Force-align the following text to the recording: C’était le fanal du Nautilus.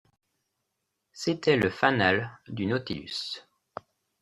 C’était 1.13 1.57
le 1.57 1.69
fanal 1.69 2.39
du 2.47 2.65
Nautilus. 2.65 3.43